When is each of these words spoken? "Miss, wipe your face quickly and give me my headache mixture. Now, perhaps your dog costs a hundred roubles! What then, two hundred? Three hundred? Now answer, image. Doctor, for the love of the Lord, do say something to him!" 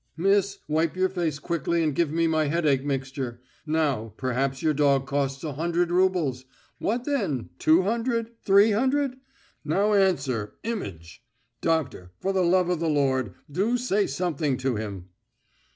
"Miss, 0.17 0.57
wipe 0.67 0.95
your 0.95 1.09
face 1.09 1.37
quickly 1.37 1.83
and 1.83 1.93
give 1.93 2.11
me 2.11 2.25
my 2.25 2.45
headache 2.45 2.83
mixture. 2.83 3.39
Now, 3.67 4.15
perhaps 4.17 4.63
your 4.63 4.73
dog 4.73 5.05
costs 5.05 5.43
a 5.43 5.53
hundred 5.53 5.91
roubles! 5.91 6.45
What 6.79 7.05
then, 7.05 7.51
two 7.59 7.83
hundred? 7.83 8.31
Three 8.43 8.71
hundred? 8.71 9.17
Now 9.63 9.93
answer, 9.93 10.55
image. 10.63 11.23
Doctor, 11.61 12.13
for 12.19 12.33
the 12.33 12.41
love 12.41 12.67
of 12.69 12.79
the 12.79 12.89
Lord, 12.89 13.35
do 13.51 13.77
say 13.77 14.07
something 14.07 14.57
to 14.57 14.75
him!" 14.75 15.09